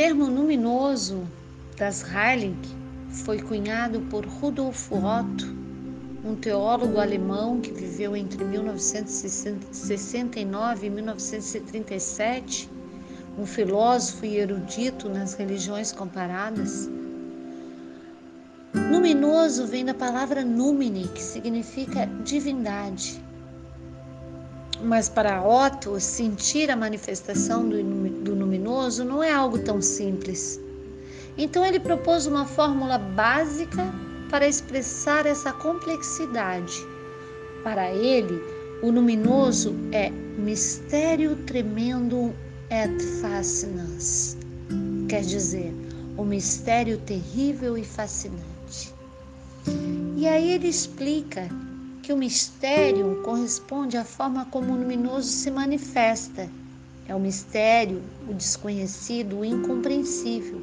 termo 0.00 0.24
luminoso 0.24 1.28
das 1.76 2.02
Heilig 2.02 2.56
foi 3.22 3.38
cunhado 3.38 4.00
por 4.08 4.24
Rudolf 4.24 4.90
Otto, 4.90 5.54
um 6.24 6.34
teólogo 6.34 6.98
alemão 6.98 7.60
que 7.60 7.70
viveu 7.70 8.16
entre 8.16 8.42
1969 8.42 10.86
e 10.86 10.90
1937, 10.90 12.70
um 13.38 13.44
filósofo 13.44 14.24
e 14.24 14.38
erudito 14.38 15.06
nas 15.06 15.34
religiões 15.34 15.92
comparadas. 15.92 16.88
Luminoso 18.90 19.66
vem 19.66 19.84
da 19.84 19.92
palavra 19.92 20.42
numine, 20.42 21.08
que 21.08 21.22
significa 21.22 22.06
divindade. 22.24 23.22
Mas 24.82 25.10
para 25.10 25.46
Otto, 25.46 26.00
sentir 26.00 26.70
a 26.70 26.76
manifestação 26.76 27.68
do, 27.68 27.76
do 28.22 28.34
luminoso 28.34 29.04
não 29.04 29.22
é 29.22 29.32
algo 29.32 29.58
tão 29.58 29.80
simples. 29.80 30.60
Então 31.36 31.64
ele 31.64 31.80
propôs 31.80 32.26
uma 32.26 32.44
fórmula 32.44 32.98
básica 32.98 33.92
para 34.30 34.46
expressar 34.46 35.26
essa 35.26 35.52
complexidade. 35.52 36.74
Para 37.62 37.90
ele, 37.90 38.40
o 38.82 38.90
luminoso 38.90 39.74
é 39.92 40.10
mistério 40.10 41.36
tremendo 41.46 42.34
et 42.70 43.02
fascinans, 43.20 44.36
quer 45.08 45.22
dizer, 45.22 45.74
o 46.16 46.24
mistério 46.24 46.98
terrível 46.98 47.76
e 47.76 47.84
fascinante. 47.84 48.94
E 50.16 50.26
aí 50.26 50.52
ele 50.52 50.68
explica 50.68 51.48
que 52.02 52.12
o 52.12 52.16
mistério 52.16 53.22
corresponde 53.22 53.96
à 53.96 54.04
forma 54.04 54.44
como 54.46 54.72
o 54.72 54.76
luminoso 54.76 55.28
se 55.28 55.50
manifesta. 55.50 56.48
É 57.10 57.14
o 57.14 57.18
mistério, 57.18 58.00
o 58.28 58.32
desconhecido, 58.32 59.40
o 59.40 59.44
incompreensível. 59.44 60.60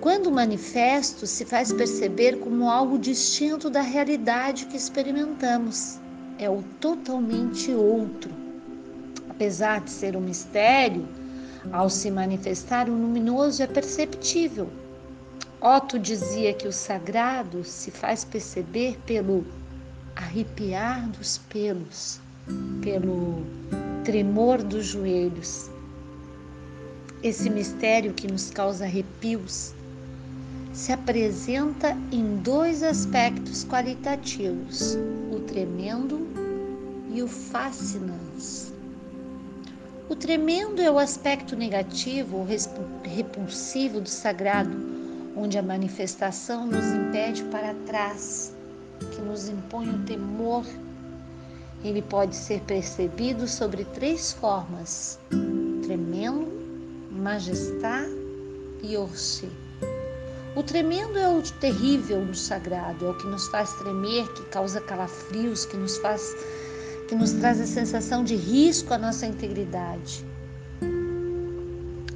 Quando 0.00 0.32
manifesto, 0.32 1.26
se 1.26 1.44
faz 1.44 1.70
perceber 1.70 2.38
como 2.38 2.70
algo 2.70 2.98
distinto 2.98 3.68
da 3.68 3.82
realidade 3.82 4.64
que 4.64 4.74
experimentamos. 4.78 6.00
É 6.38 6.48
o 6.48 6.62
totalmente 6.80 7.72
outro. 7.72 8.30
Apesar 9.28 9.82
de 9.82 9.90
ser 9.90 10.16
um 10.16 10.22
mistério, 10.22 11.06
ao 11.70 11.90
se 11.90 12.10
manifestar, 12.10 12.88
o 12.88 12.94
luminoso 12.94 13.62
é 13.62 13.66
perceptível. 13.66 14.70
Otto 15.60 15.98
dizia 15.98 16.54
que 16.54 16.66
o 16.66 16.72
sagrado 16.72 17.62
se 17.64 17.90
faz 17.90 18.24
perceber 18.24 18.98
pelo 19.04 19.44
arrepiar 20.16 21.06
dos 21.10 21.36
pelos, 21.36 22.18
pelo 22.82 23.42
tremor 24.04 24.62
dos 24.62 24.86
joelhos. 24.86 25.70
Esse 27.22 27.48
mistério 27.48 28.12
que 28.12 28.26
nos 28.26 28.50
causa 28.50 28.84
arrepios 28.84 29.72
se 30.74 30.92
apresenta 30.92 31.96
em 32.12 32.36
dois 32.36 32.82
aspectos 32.82 33.64
qualitativos: 33.64 34.98
o 35.30 35.40
tremendo 35.40 36.26
e 37.12 37.22
o 37.22 37.28
fascinante. 37.28 38.74
O 40.06 40.14
tremendo 40.14 40.82
é 40.82 40.90
o 40.90 40.98
aspecto 40.98 41.56
negativo 41.56 42.36
ou 42.36 42.46
repulsivo 43.04 44.00
do 44.00 44.08
sagrado, 44.08 44.76
onde 45.34 45.56
a 45.56 45.62
manifestação 45.62 46.66
nos 46.66 46.84
impede 46.84 47.42
para 47.44 47.72
trás, 47.86 48.54
que 49.12 49.22
nos 49.22 49.48
impõe 49.48 49.88
o 49.88 49.98
temor. 50.00 50.66
Ele 51.84 52.00
pode 52.00 52.34
ser 52.34 52.62
percebido 52.62 53.46
sobre 53.46 53.84
três 53.84 54.32
formas: 54.32 55.18
tremendo, 55.82 56.50
majestade 57.10 58.10
e 58.82 58.96
orsi. 58.96 59.50
O 60.56 60.62
tremendo 60.62 61.18
é 61.18 61.28
o 61.28 61.42
terrível 61.42 62.24
do 62.24 62.34
sagrado, 62.34 63.04
é 63.04 63.10
o 63.10 63.18
que 63.18 63.26
nos 63.26 63.48
faz 63.48 63.72
tremer, 63.74 64.26
que 64.32 64.44
causa 64.44 64.80
calafrios, 64.80 65.66
que 65.66 65.76
nos 65.76 65.98
faz 65.98 66.34
que 67.08 67.14
nos 67.14 67.32
traz 67.32 67.60
a 67.60 67.66
sensação 67.66 68.24
de 68.24 68.34
risco 68.34 68.94
à 68.94 68.98
nossa 68.98 69.26
integridade. 69.26 70.24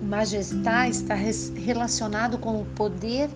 Majestade 0.01 0.97
está 0.97 1.15
relacionado 1.15 2.39
com 2.39 2.62
o 2.62 2.65
poder 2.65 3.28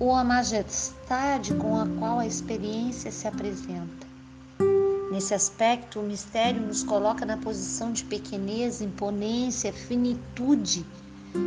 ou 0.00 0.12
a 0.12 0.24
majestade 0.24 1.54
com 1.54 1.78
a 1.78 1.86
qual 1.86 2.18
a 2.18 2.26
experiência 2.26 3.12
se 3.12 3.28
apresenta. 3.28 4.09
Nesse 5.20 5.34
aspecto, 5.34 6.00
o 6.00 6.02
mistério 6.02 6.62
nos 6.62 6.82
coloca 6.82 7.26
na 7.26 7.36
posição 7.36 7.92
de 7.92 8.04
pequenez, 8.04 8.80
imponência, 8.80 9.70
finitude 9.70 10.82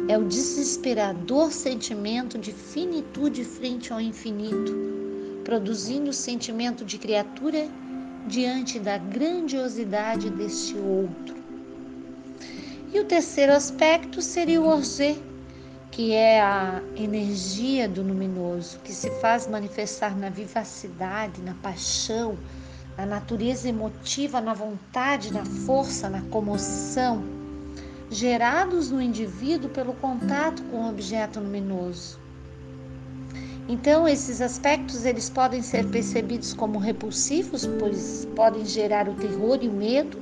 é 0.07 0.15
o 0.15 0.25
desesperador 0.25 1.51
sentimento 1.51 2.37
de 2.37 2.53
finitude 2.53 3.43
frente 3.43 3.91
ao 3.91 3.99
infinito, 3.99 4.71
produzindo 5.43 6.11
o 6.11 6.13
sentimento 6.13 6.85
de 6.85 6.99
criatura 6.99 7.67
diante 8.27 8.77
da 8.77 8.99
grandiosidade 8.99 10.29
deste 10.29 10.77
outro. 10.77 11.35
E 12.93 12.99
o 12.99 13.05
terceiro 13.05 13.53
aspecto 13.53 14.21
seria 14.21 14.61
o 14.61 14.67
Orgê, 14.67 15.17
que 15.89 16.11
é 16.11 16.39
a 16.39 16.79
energia 16.95 17.89
do 17.89 18.03
luminoso, 18.03 18.77
que 18.83 18.93
se 18.93 19.09
faz 19.19 19.47
manifestar 19.47 20.15
na 20.15 20.29
vivacidade, 20.29 21.41
na 21.41 21.55
paixão, 21.55 22.37
na 22.97 23.05
natureza 23.05 23.69
emotiva, 23.69 24.39
na 24.39 24.53
vontade, 24.53 25.33
na 25.33 25.45
força, 25.45 26.09
na 26.09 26.21
comoção 26.23 27.23
gerados 28.13 28.91
no 28.91 29.01
indivíduo 29.01 29.69
pelo 29.69 29.93
contato 29.95 30.61
com 30.65 30.85
o 30.85 30.89
objeto 30.89 31.39
luminoso. 31.39 32.19
Então, 33.67 34.07
esses 34.07 34.41
aspectos 34.41 35.05
eles 35.05 35.29
podem 35.29 35.61
ser 35.61 35.87
percebidos 35.89 36.53
como 36.53 36.77
repulsivos, 36.77 37.65
pois 37.79 38.27
podem 38.35 38.65
gerar 38.65 39.07
o 39.07 39.15
terror 39.15 39.57
e 39.61 39.67
o 39.67 39.73
medo, 39.73 40.21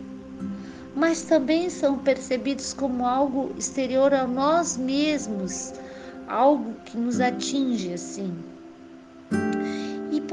mas 0.95 1.23
também 1.23 1.69
são 1.69 1.97
percebidos 1.97 2.73
como 2.73 3.05
algo 3.05 3.51
exterior 3.57 4.13
a 4.13 4.27
nós 4.27 4.77
mesmos, 4.77 5.73
algo 6.27 6.73
que 6.85 6.97
nos 6.97 7.19
atinge 7.19 7.93
assim. 7.93 8.33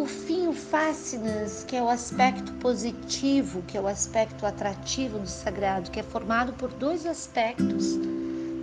Fim, 0.09 0.49
o 0.49 0.55
fascinans, 0.55 1.65
que 1.65 1.77
é 1.77 1.83
o 1.83 1.89
aspecto 1.89 2.51
positivo, 2.55 3.63
que 3.67 3.77
é 3.77 3.81
o 3.81 3.87
aspecto 3.87 4.47
atrativo 4.47 5.19
do 5.19 5.29
sagrado, 5.29 5.91
que 5.91 6.01
é 6.01 6.03
formado 6.03 6.55
por 6.55 6.73
dois 6.73 7.05
aspectos 7.05 7.99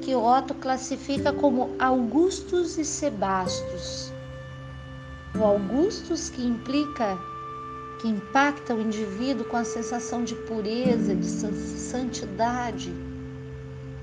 que 0.01 0.15
Otto 0.15 0.55
classifica 0.55 1.31
como 1.31 1.75
Augustus 1.77 2.79
e 2.79 2.83
Sebastos. 2.83 4.11
O 5.35 5.43
Augustus 5.43 6.29
que 6.29 6.43
implica 6.43 7.17
que 8.01 8.07
impacta 8.07 8.73
o 8.73 8.81
indivíduo 8.81 9.45
com 9.45 9.57
a 9.57 9.63
sensação 9.63 10.23
de 10.23 10.33
pureza, 10.33 11.15
de 11.15 11.25
santidade, 11.25 12.91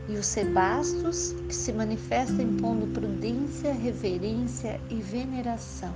e 0.09 0.15
o 0.15 0.23
Sebastos 0.23 1.35
que 1.49 1.55
se 1.55 1.73
manifesta 1.73 2.43
impondo 2.43 2.87
prudência, 2.89 3.73
reverência 3.73 4.81
e 4.91 4.97
veneração. 4.97 5.93